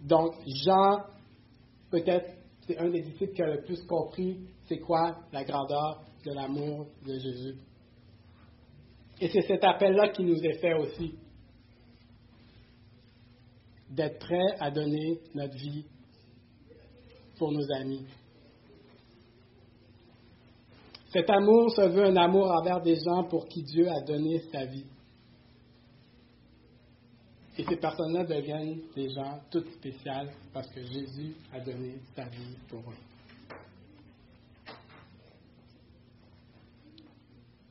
[0.02, 1.04] Donc, Jean,
[1.90, 2.28] peut-être,
[2.66, 6.86] c'est un des disciples qui a le plus compris c'est quoi la grandeur de l'amour
[7.06, 7.56] de Jésus.
[9.20, 11.14] Et c'est cet appel-là qui nous est fait aussi,
[13.90, 15.84] d'être prêt à donner notre vie
[17.38, 18.04] pour nos amis.
[21.14, 24.64] Cet amour se veut un amour envers des gens pour qui Dieu a donné sa
[24.64, 24.84] vie.
[27.56, 32.56] Et ces personnes-là deviennent des gens toutes spéciales parce que Jésus a donné sa vie
[32.68, 32.96] pour eux.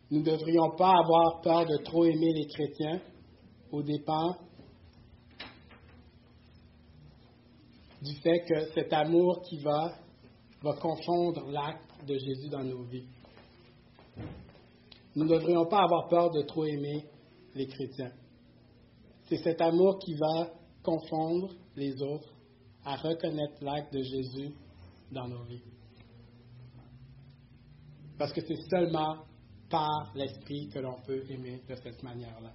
[0.09, 3.01] Nous ne devrions pas avoir peur de trop aimer les chrétiens
[3.73, 4.37] au dépens
[8.01, 9.95] du fait que cet amour qui va,
[10.61, 13.07] va confondre l'acte de Jésus dans nos vies.
[15.15, 17.05] Nous ne devrions pas avoir peur de trop aimer
[17.53, 18.11] les chrétiens.
[19.29, 22.33] C'est cet amour qui va confondre les autres
[22.83, 24.53] à reconnaître l'acte de Jésus
[25.11, 25.63] dans nos vies.
[28.17, 29.25] Parce que c'est seulement
[29.69, 32.53] par l'Esprit que l'on peut aimer de cette manière-là.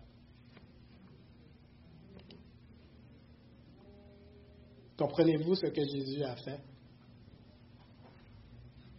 [4.96, 6.60] Comprenez-vous ce que Jésus a fait?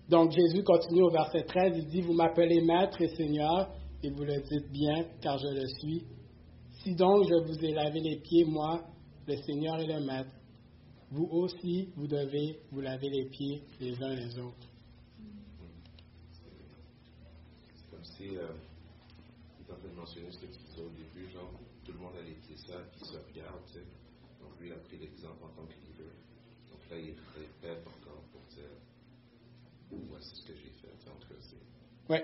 [0.10, 3.70] Donc Jésus continue au verset 13, il dit, Vous m'appelez Maître et Seigneur,
[4.02, 6.04] et vous le dites bien, car je le suis.
[6.82, 8.82] Si donc je vous ai lavé les pieds, moi,
[9.28, 10.32] le Seigneur et le Maître,
[11.12, 14.68] vous aussi, vous devez vous laver les pieds les uns les autres.
[17.76, 18.48] C'est comme si, euh,
[19.60, 21.52] il est en train de mentionner ce que tu disais au début, genre,
[21.86, 23.86] tout le monde a les pieds sales, puis se regarde, tu sais.
[24.42, 26.14] Donc lui, a pris l'exemple en tant que leader.
[26.72, 28.70] Donc là, il répète encore pour dire,
[29.92, 31.10] voici ce que j'ai fait.
[31.10, 31.58] En tout cas, c'est...
[32.10, 32.18] Oui,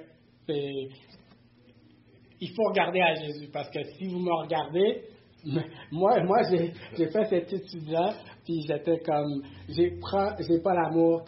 [2.39, 5.03] il faut regarder à Jésus parce que si vous me regardez,
[5.91, 11.23] moi, moi j'ai, fait cette étude-là, puis j'étais comme, j'ai, pas l'amour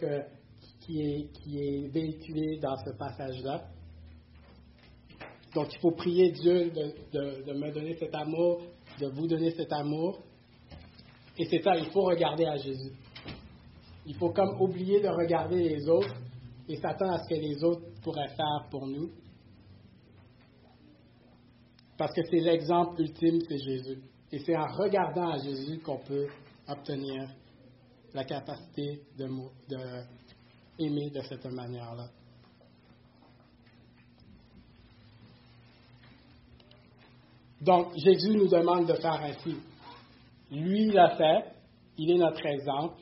[0.82, 3.64] qui, est, qui véhiculé dans ce passage-là.
[5.54, 8.62] Donc il faut prier Dieu de, me donner cet amour,
[9.00, 10.20] de vous donner cet amour.
[11.38, 12.94] Et c'est ça, il faut regarder à Jésus.
[14.06, 16.16] Il faut comme oublier de regarder les autres
[16.68, 19.12] et s'attendre à ce que les autres pourraient faire pour nous.
[21.98, 24.02] Parce que c'est l'exemple ultime, c'est Jésus.
[24.32, 26.28] Et c'est en regardant à Jésus qu'on peut
[26.70, 27.30] obtenir
[28.14, 29.26] la capacité de,
[29.68, 32.08] de de cette manière-là.
[37.60, 39.58] Donc, Jésus nous demande de faire ainsi.
[40.52, 41.52] Lui l'a fait,
[41.98, 43.02] il est notre exemple,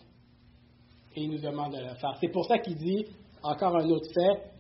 [1.15, 2.17] et il nous demande de le faire.
[2.19, 3.05] C'est pour ça qu'il dit,
[3.43, 4.54] encore un autre fait,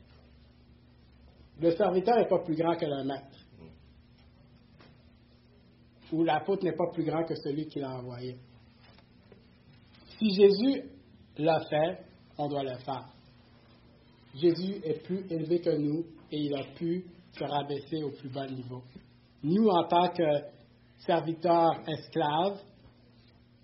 [1.61, 3.45] le serviteur n'est pas plus grand que le maître
[6.11, 8.37] où l'apôtre n'est pas plus grand que celui qui l'a envoyé.
[10.17, 10.83] Si Jésus
[11.37, 11.99] l'a fait,
[12.37, 13.09] on doit le faire.
[14.35, 17.05] Jésus est plus élevé que nous et il a pu
[17.37, 18.81] se rabaisser au plus bas niveau.
[19.43, 20.23] Nous, en tant que
[20.99, 22.61] serviteurs esclaves,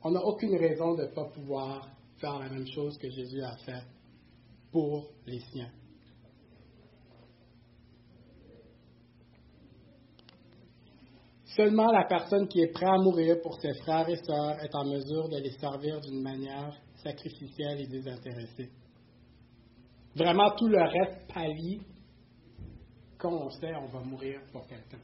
[0.03, 3.55] on n'a aucune raison de ne pas pouvoir faire la même chose que Jésus a
[3.57, 3.83] fait
[4.71, 5.71] pour les siens.
[11.55, 14.85] Seulement la personne qui est prête à mourir pour ses frères et sœurs est en
[14.85, 18.69] mesure de les servir d'une manière sacrificielle et désintéressée.
[20.15, 21.81] Vraiment, tout le reste pâlit
[23.17, 24.99] quand on sait on va mourir pour quelqu'un.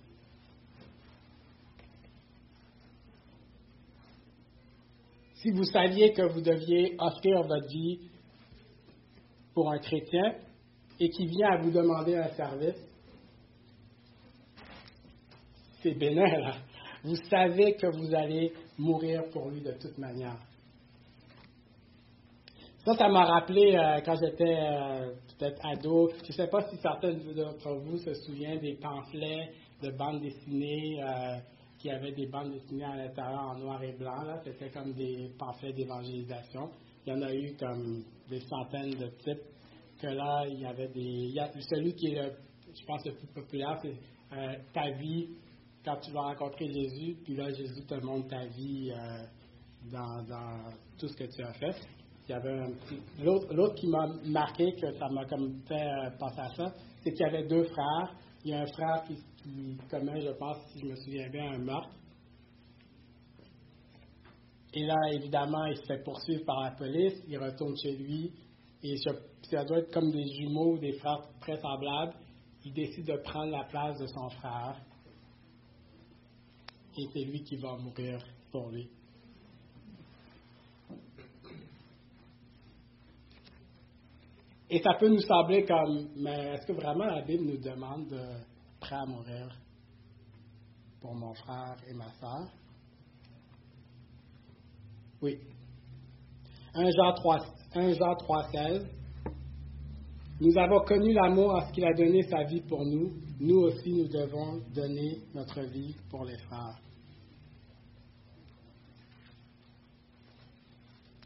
[5.36, 8.10] Si vous saviez que vous deviez offrir votre vie
[9.54, 10.35] pour un chrétien
[11.00, 12.87] et qui vient à vous demander un service,
[15.82, 16.52] c'est bénin,
[17.04, 20.38] Vous savez que vous allez mourir pour lui de toute manière.
[22.88, 26.10] Ça, ça m'a rappelé euh, quand j'étais euh, peut-être ado.
[26.23, 29.52] Je ne sais pas si certains d'entre vous se souviennent des pamphlets
[29.84, 31.38] de bandes dessinées euh,
[31.80, 34.40] qui avaient des bandes dessinées à l'intérieur en noir et blanc.
[34.46, 36.69] C'était comme des pamphlets d'évangélisation.
[37.06, 39.44] Il y en a eu comme des centaines de types.
[40.02, 41.34] Que là, il y avait des.
[41.69, 42.32] celui qui est,
[42.73, 43.96] je pense, le plus populaire, c'est
[44.73, 45.28] Ta vie
[45.88, 49.23] quand tu vas rencontrer Jésus, puis là, Jésus te montre ta vie euh,
[49.90, 50.69] dans,
[51.00, 51.75] tout ce que tu as fait.
[52.27, 52.60] Il y avait.
[53.23, 57.21] L'autre, qui m'a marqué, que ça m'a comme fait euh, penser à ça, c'est qu'il
[57.25, 58.15] y avait deux frères.
[58.44, 61.54] Il y a un frère qui, qui commet, je pense, si je me souviens bien,
[61.54, 61.90] un meurtre.
[64.73, 68.33] Et là, évidemment, il se fait poursuivre par la police, il retourne chez lui,
[68.83, 72.13] et je- ça doit être comme des jumeaux des frères très semblables.
[72.65, 74.75] Il décide de prendre la place de son frère,
[76.98, 78.19] et c'est lui qui va mourir
[78.52, 78.89] pour lui.
[84.69, 88.21] Et ça peut nous sembler comme, mais est-ce que vraiment la Bible nous demande de
[88.81, 89.56] prêt à mourir
[91.00, 92.50] pour mon frère et ma soeur?
[95.21, 95.39] Oui.
[96.73, 97.37] 1 Jean 3,
[97.75, 98.87] 1 Jean 3, 16.
[100.41, 103.13] Nous avons connu l'amour en ce qu'il a donné sa vie pour nous.
[103.39, 106.77] Nous aussi, nous devons donner notre vie pour les frères.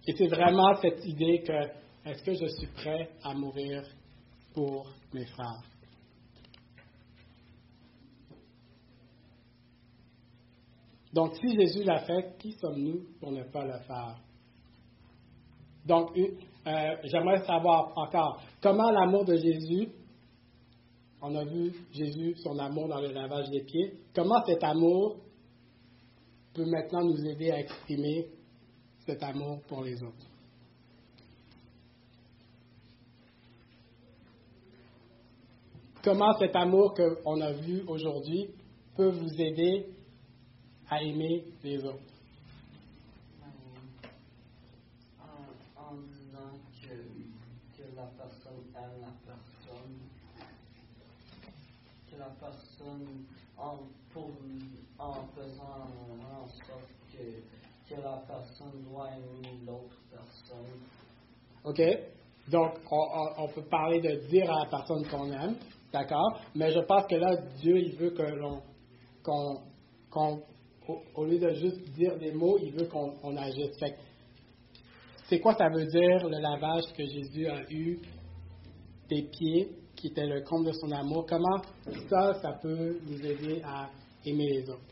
[0.08, 3.84] Et c'est vraiment cette idée que est-ce que je suis prêt à mourir
[4.54, 5.62] pour mes frères?
[11.14, 14.18] Donc, si Jésus l'a fait, qui sommes-nous pour ne pas le faire?
[15.86, 19.90] Donc, euh, j'aimerais savoir encore comment l'amour de Jésus,
[21.22, 25.18] on a vu Jésus, son amour dans le lavage des pieds, comment cet amour
[26.54, 28.28] peut maintenant nous aider à exprimer
[29.12, 30.26] cet amour pour les autres.
[36.02, 38.50] Comment cet amour qu'on a vu aujourd'hui
[38.96, 39.86] peut vous aider
[40.90, 42.00] à aimer les autres?
[52.40, 53.26] personne,
[53.58, 53.78] en,
[54.14, 54.32] pour,
[54.98, 55.88] en faisant
[56.34, 57.61] en sorte que,
[57.92, 60.66] que la personne doit aimer l'autre personne.
[61.64, 61.82] OK?
[62.50, 65.56] Donc, on, peut parler de dire à la personne qu'on aime,
[65.94, 66.42] d'accord?
[66.56, 68.62] Mais je pense que là, Dieu, il veut que l'on,
[69.24, 69.62] qu'on,
[70.10, 70.42] qu'on-
[70.88, 73.78] au, au lieu de juste dire des mots, il veut qu'on on agisse.
[75.30, 78.00] C'est quoi ça veut dire, le lavage que Jésus a eu
[79.08, 81.26] des pieds, qui était le compte de son amour?
[81.28, 81.62] Comment
[82.10, 83.90] ça, ça peut nous aider à
[84.26, 84.91] aimer les autres?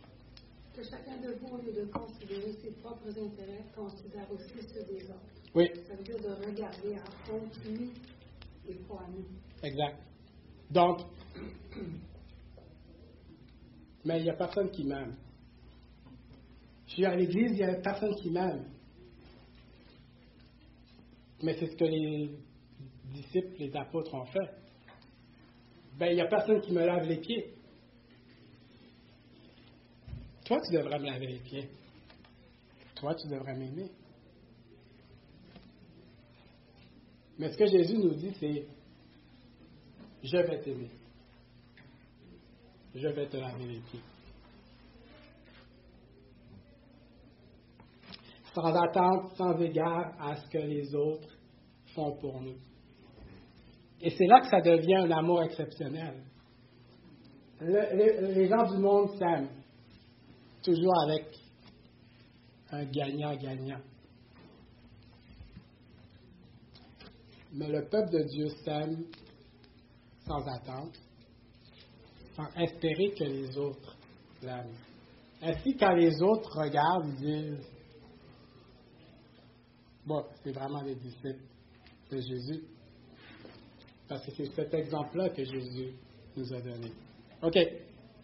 [0.79, 5.03] Que chacun de vous, au lieu de considérer ses propres intérêts, considère aussi ceux des
[5.09, 5.19] autres.
[5.53, 7.91] Oui, Ça veut dire de regarder à autrui
[8.65, 9.25] et pas nous.
[9.61, 9.97] exact.
[10.71, 10.99] Donc,
[14.05, 15.17] mais il n'y a personne qui m'aime.
[16.87, 18.63] Je suis à l'église, il n'y a personne qui m'aime.
[21.43, 22.37] Mais c'est ce que les
[23.11, 24.49] disciples, les apôtres ont fait.
[25.97, 27.58] Ben, il n'y a personne qui me lave les pieds.
[30.49, 31.69] Toi, tu devrais me laver les pieds.
[32.95, 33.91] Toi, tu devrais m'aimer.
[37.37, 38.65] Mais ce que Jésus nous dit, c'est
[40.23, 40.89] Je vais t'aimer.
[42.95, 44.01] Je vais te laver les pieds.
[48.55, 51.29] Sans attente, sans égard à ce que les autres
[51.93, 52.57] font pour nous.
[54.01, 56.23] Et c'est là que ça devient un amour exceptionnel.
[57.61, 59.58] Le- le- les gens du monde s'aiment,
[60.63, 61.25] toujours avec
[62.71, 63.81] un gagnant-gagnant.
[67.53, 69.05] Mais le peuple de Dieu s'aime
[70.25, 70.95] sans attente,
[72.35, 73.97] sans espérer que les autres
[74.43, 74.75] l'aiment.
[75.41, 77.67] Ainsi, quand les autres regardent, ils disent
[80.05, 81.43] Bon, c'est vraiment les disciples
[82.11, 82.63] de Jésus.
[84.07, 85.93] Parce que c'est cet exemple-là que Jésus
[86.35, 86.91] nous a donné.
[87.43, 87.57] OK.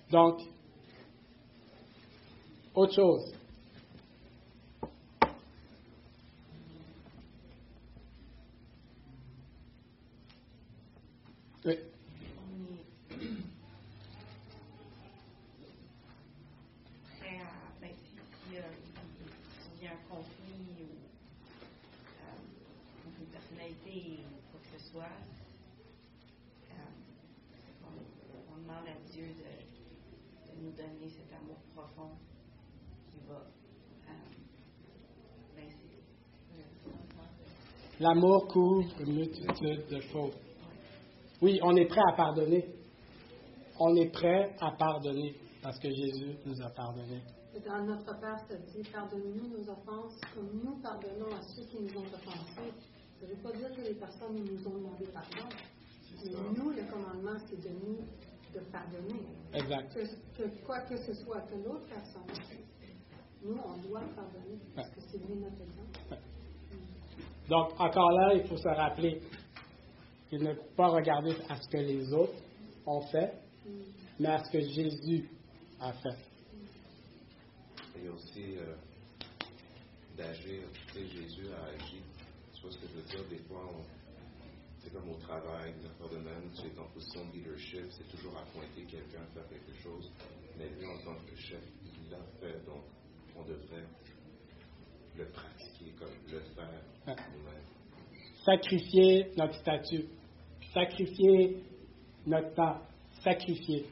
[0.10, 0.42] Donc,
[2.76, 3.34] autre chose.
[11.65, 12.86] On est
[17.19, 17.86] prêt à,
[18.53, 18.63] y, a-
[19.88, 20.86] un conflit ou
[22.21, 25.15] euh, une personnalité ou quoi que ce soit,
[26.71, 26.76] euh,
[27.84, 32.11] on, demande à Dieu de nous donner cet amour profond
[33.11, 33.14] qui va.
[33.14, 33.14] euh, ben, c'est- euh,
[37.99, 40.36] L'amour couvre une multitude de fautes.
[41.41, 42.65] Oui, on est prêt à pardonner.
[43.80, 47.21] On est prêt à pardonner parce que Jésus nous a pardonné.
[47.65, 51.97] Dans notre Père, ça dit Pardonne-nous nos offenses comme nous pardonnons à ceux qui nous
[51.97, 52.73] ont offensés.
[53.19, 55.47] Ça ne veut pas dire que les personnes nous ont demandé pardon.
[56.26, 57.97] Mais nous, le commandement, c'est de nous
[58.53, 59.21] de pardonner.
[59.53, 59.93] Exact.
[59.93, 62.23] Que, que quoi que ce soit que l'autre personne,
[63.46, 66.24] nous, on doit pardonner parce que c'est lui notre exemple.
[67.48, 69.22] Donc, encore là, il faut se rappeler
[70.30, 72.41] qu'il ne faut pas regarder à ce que les autres
[72.88, 73.34] ont fait,
[74.20, 75.30] mais à ce que Jésus
[75.80, 76.18] a fait.
[78.02, 78.76] Et aussi, euh,
[80.18, 80.64] d'agir.
[80.88, 82.02] Tu sais, Jésus a agi.
[82.54, 83.30] Tu vois ce que je veux dire?
[83.30, 83.84] Des fois, on,
[84.80, 88.38] c'est comme au travail, affaires de même, tu es en position de leadership, c'est toujours
[88.38, 90.12] à pointer quelqu'un à faire quelque chose.
[90.58, 92.84] Mais lui, en tant que chef, il l'a fait, donc
[93.38, 93.86] on devrait
[95.18, 97.16] le pratiquer comme le faire.
[98.44, 100.06] Sacrifier notre statut.
[100.74, 101.64] Sacrifier
[102.26, 102.82] notre temps.
[103.24, 103.86] Sacrifier.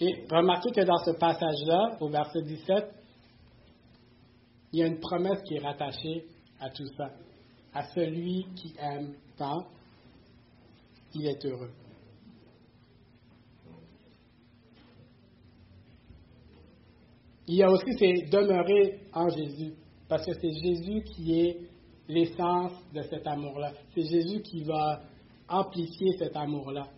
[0.00, 2.94] Et remarquez que dans ce passage-là, au verset 17,
[4.72, 6.24] il y a une promesse qui est rattachée
[6.60, 7.10] à tout ça.
[7.72, 9.66] À celui qui aime tant,
[11.14, 11.70] il est heureux.
[17.46, 19.74] Il y a aussi c'est demeurer en Jésus,
[20.08, 21.58] parce que c'est Jésus qui est
[22.08, 23.72] l'essence de cet amour-là.
[23.94, 25.02] C'est Jésus qui va
[25.48, 26.88] amplifier cet amour-là.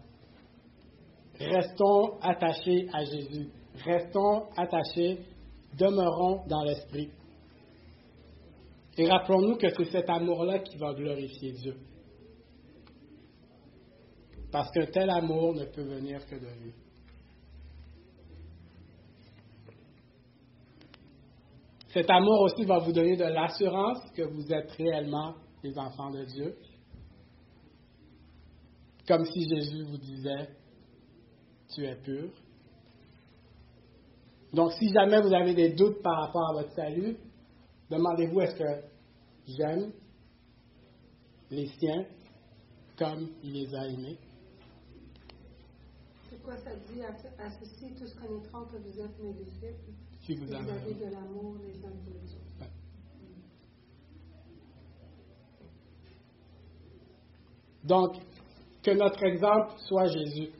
[1.38, 3.48] Restons attachés à Jésus.
[3.84, 5.18] Restons attachés,
[5.76, 7.10] demeurons dans l'Esprit.
[8.98, 11.76] Et rappelons-nous que c'est cet amour-là qui va glorifier Dieu.
[14.50, 16.72] Parce qu'un tel amour ne peut venir que de lui.
[21.96, 26.26] Cet amour aussi va vous donner de l'assurance que vous êtes réellement les enfants de
[26.26, 26.54] Dieu.
[29.08, 30.50] Comme si Jésus vous disait,
[31.74, 32.30] tu es pur.
[34.52, 37.16] Donc si jamais vous avez des doutes par rapport à votre salut,
[37.88, 38.84] demandez-vous est-ce que
[39.46, 39.90] j'aime
[41.50, 42.04] les siens
[42.98, 44.18] comme il les a aimés?
[46.28, 47.00] C'est quoi ça dit?
[47.58, 50.05] Ceci, tous connaîtront que vous êtes mes disciples.
[50.26, 52.70] Si vous Vous avez de l'amour les uns pour les autres.
[57.84, 58.16] Donc,
[58.82, 60.50] que notre exemple soit Jésus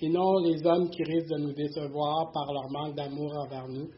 [0.00, 3.90] et non les hommes qui risquent de nous décevoir par leur manque d'amour envers nous.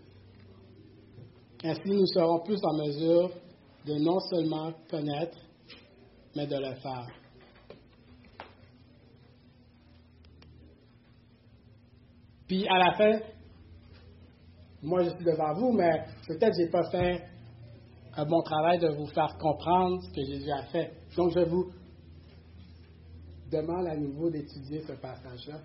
[1.63, 3.31] Ainsi, nous serons plus en mesure
[3.85, 5.37] de non seulement connaître,
[6.35, 7.07] mais de le faire.
[12.47, 13.40] Puis à la fin,
[14.83, 17.27] moi je suis devant vous, mais peut-être j'ai pas fait
[18.17, 20.93] un bon travail de vous faire comprendre ce que Jésus a fait.
[21.17, 21.71] Donc je vous
[23.51, 25.61] demande à nouveau d'étudier ce passage-là.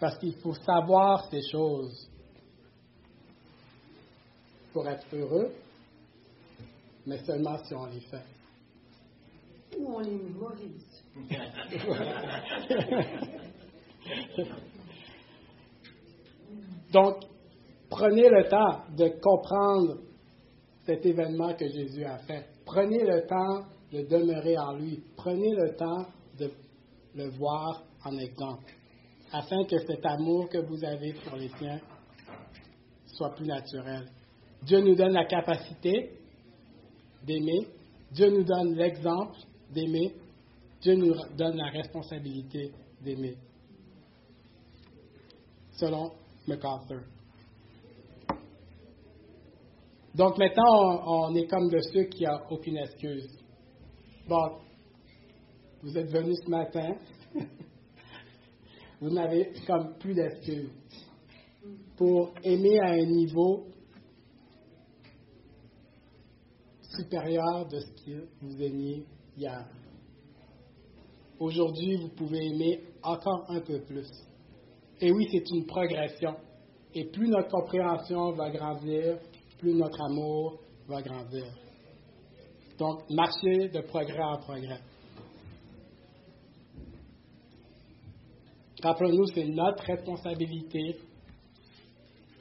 [0.00, 2.08] Parce qu'il faut savoir ces choses
[4.72, 5.52] pour être heureux,
[7.06, 8.24] mais seulement si on les fait.
[9.78, 11.04] Ou on les mémorise.
[16.94, 17.16] Donc,
[17.90, 19.98] prenez le temps de comprendre
[20.86, 22.46] cet événement que Jésus a fait.
[22.64, 25.02] Prenez le temps de demeurer en lui.
[25.16, 26.06] Prenez le temps
[26.38, 26.50] de
[27.16, 28.72] le voir en exemple,
[29.32, 31.80] afin que cet amour que vous avez pour les siens
[33.06, 34.04] soit plus naturel.
[34.62, 36.12] Dieu nous donne la capacité
[37.24, 37.66] d'aimer.
[38.12, 39.38] Dieu nous donne l'exemple
[39.72, 40.14] d'aimer.
[40.80, 42.70] Dieu nous donne la responsabilité
[43.00, 43.36] d'aimer.
[45.72, 46.12] Selon
[46.46, 47.02] MacArthur.
[50.14, 53.28] Donc maintenant, on, est comme de ceux qui n'ont aucune excuse.
[54.28, 54.58] Bon,
[55.82, 56.94] vous êtes venus ce matin,
[59.00, 60.70] vous n'avez comme plus d'excuses
[61.96, 63.66] pour aimer à un niveau
[66.96, 69.04] supérieur de ce que vous aimiez
[69.36, 69.66] hier.
[71.40, 74.08] Aujourd'hui, vous pouvez aimer encore un peu plus.
[75.00, 76.36] Et oui, c'est une progression.
[76.94, 79.18] Et plus notre compréhension va grandir,
[79.58, 81.46] plus notre amour va grandir.
[82.78, 84.80] Donc, marcher de progrès en progrès.
[88.82, 90.96] Rappelons-nous, c'est notre responsabilité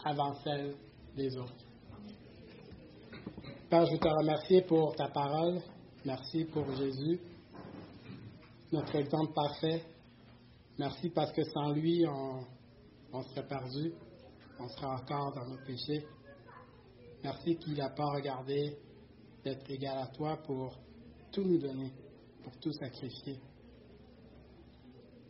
[0.04, 0.76] avant celle
[1.16, 1.54] des autres.
[3.70, 5.60] Père, je veux te remercier pour ta parole.
[6.06, 7.20] Merci pour Jésus,
[8.72, 9.84] notre exemple parfait.
[10.80, 12.44] Merci parce que sans lui, on,
[13.14, 13.94] on serait perdu.
[14.60, 16.06] On serait encore dans nos péchés.
[17.24, 18.78] Merci qu'il n'a pas regardé
[19.44, 20.78] d'être égal à toi pour
[21.32, 21.92] tout nous donner,
[22.44, 23.40] pour tout sacrifier.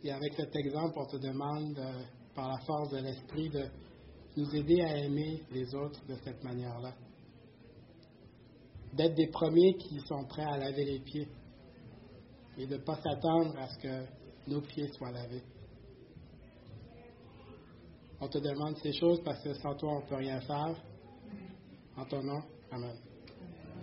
[0.04, 2.04] Et avec cet exemple, on te demande, euh,
[2.36, 3.66] par la force de l'Esprit, de
[4.36, 6.94] nous aider à aimer les autres de cette manière-là.
[8.94, 11.28] D'être des premiers qui sont prêts à laver les pieds
[12.58, 15.44] et de ne pas s'attendre à ce que nos pieds soient lavés.
[18.20, 20.76] On te demande ces choses parce que sans toi, on ne peut rien faire.
[21.98, 22.41] En ton nom,
[22.72, 23.12] Amen.